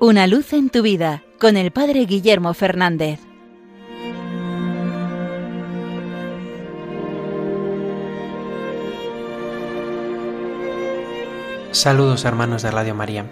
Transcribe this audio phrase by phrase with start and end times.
[0.00, 3.18] Una luz en tu vida con el Padre Guillermo Fernández.
[11.72, 13.26] Saludos hermanos de Radio María.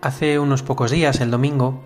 [0.00, 1.84] Hace unos pocos días, el domingo,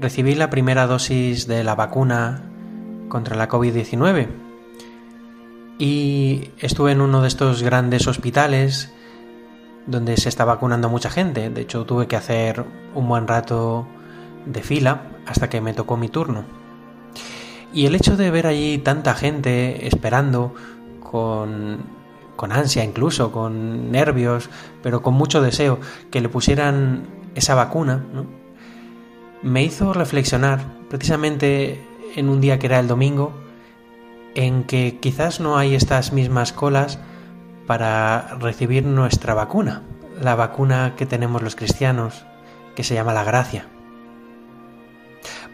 [0.00, 2.42] recibí la primera dosis de la vacuna
[3.08, 4.26] contra la COVID-19
[5.78, 8.92] y estuve en uno de estos grandes hospitales
[9.86, 11.50] donde se está vacunando mucha gente.
[11.50, 13.86] De hecho, tuve que hacer un buen rato
[14.46, 16.44] de fila hasta que me tocó mi turno.
[17.72, 20.54] Y el hecho de ver allí tanta gente esperando
[21.00, 21.84] con,
[22.36, 24.50] con ansia incluso, con nervios,
[24.82, 25.78] pero con mucho deseo
[26.10, 28.04] que le pusieran esa vacuna,
[29.42, 31.80] me hizo reflexionar precisamente
[32.16, 33.32] en un día que era el domingo,
[34.34, 36.98] en que quizás no hay estas mismas colas
[37.70, 39.82] para recibir nuestra vacuna,
[40.20, 42.26] la vacuna que tenemos los cristianos,
[42.74, 43.68] que se llama la gracia.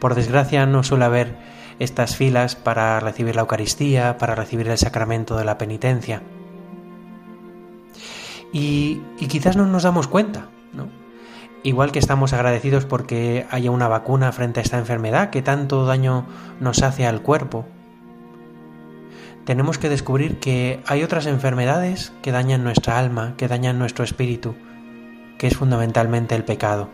[0.00, 1.36] Por desgracia no suele haber
[1.78, 6.22] estas filas para recibir la Eucaristía, para recibir el sacramento de la penitencia.
[8.50, 10.88] Y, quizás no nos damos cuenta, ¿no?
[11.64, 16.24] Igual que estamos agradecidos porque haya una vacuna frente a esta enfermedad que tanto daño
[16.60, 17.66] nos hace al cuerpo,
[19.46, 24.56] tenemos que descubrir que hay otras enfermedades que dañan nuestra alma, que dañan nuestro espíritu,
[25.38, 26.90] que es fundamentalmente el pecado.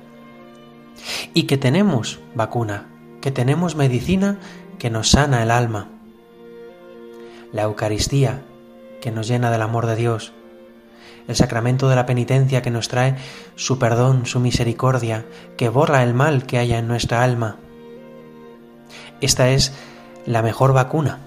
[1.33, 2.89] Y que tenemos vacuna,
[3.23, 4.39] que tenemos medicina
[4.79, 5.89] que nos sana el alma.
[7.53, 8.43] La Eucaristía,
[9.01, 10.35] que nos llena del amor de Dios.
[11.29, 13.17] El sacramento de la penitencia que nos trae
[13.57, 15.25] su perdón, su misericordia,
[15.57, 17.57] que borra el mal que haya en nuestra alma.
[19.23, 19.73] Esta es
[20.27, 21.21] la mejor vacuna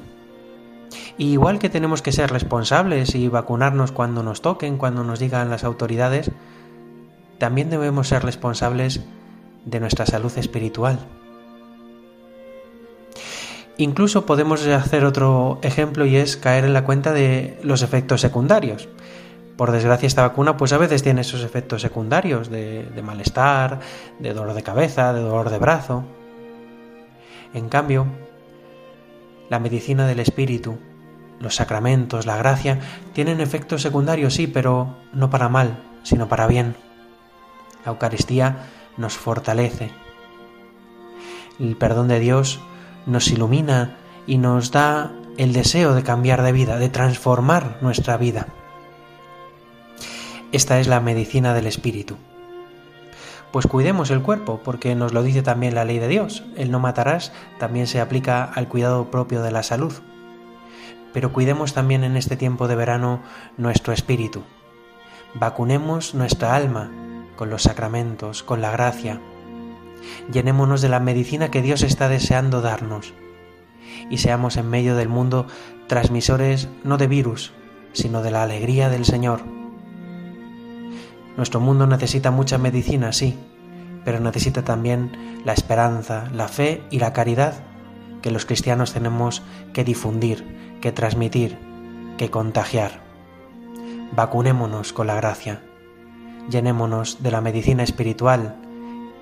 [1.18, 5.64] igual que tenemos que ser responsables y vacunarnos cuando nos toquen, cuando nos digan las
[5.64, 6.32] autoridades,
[7.38, 9.02] también debemos ser responsables
[9.66, 11.00] de nuestra salud espiritual.
[13.78, 18.88] Incluso podemos hacer otro ejemplo y es caer en la cuenta de los efectos secundarios.
[19.58, 23.80] Por desgracia esta vacuna pues a veces tiene esos efectos secundarios de, de malestar,
[24.20, 26.04] de dolor de cabeza, de dolor de brazo.
[27.54, 28.06] En cambio,
[29.50, 30.78] la medicina del espíritu,
[31.40, 32.80] los sacramentos, la gracia,
[33.14, 36.76] tienen efectos secundarios, sí, pero no para mal, sino para bien.
[37.86, 39.92] La Eucaristía nos fortalece.
[41.60, 42.60] El perdón de Dios
[43.06, 43.98] nos ilumina
[44.28, 48.48] y nos da el deseo de cambiar de vida, de transformar nuestra vida.
[50.52, 52.16] Esta es la medicina del Espíritu.
[53.52, 56.44] Pues cuidemos el cuerpo, porque nos lo dice también la ley de Dios.
[56.58, 59.94] El no matarás también se aplica al cuidado propio de la salud
[61.16, 63.22] pero cuidemos también en este tiempo de verano
[63.56, 64.44] nuestro espíritu.
[65.34, 66.92] Vacunemos nuestra alma
[67.38, 69.22] con los sacramentos, con la gracia.
[70.30, 73.14] Llenémonos de la medicina que Dios está deseando darnos
[74.10, 75.48] y seamos en medio del mundo
[75.88, 77.54] transmisores no de virus,
[77.94, 79.40] sino de la alegría del Señor.
[81.38, 83.40] Nuestro mundo necesita mucha medicina, sí,
[84.04, 87.54] pero necesita también la esperanza, la fe y la caridad
[88.26, 90.44] que los cristianos tenemos que difundir
[90.82, 91.60] que transmitir,
[92.18, 93.04] que contagiar.
[94.16, 95.62] Vacunémonos con la gracia,
[96.50, 98.56] llenémonos de la medicina espiritual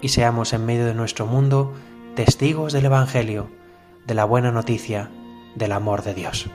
[0.02, 1.74] y seamos en medio de nuestro mundo
[2.16, 3.50] testigos del Evangelio,
[4.08, 5.10] de la buena noticia,
[5.56, 6.50] del amor de Dios.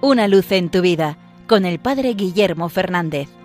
[0.00, 1.16] Una luz en tu vida
[1.46, 3.39] con el Padre Guillermo Fernández.